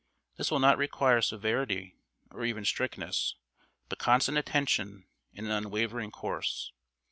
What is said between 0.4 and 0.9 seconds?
will not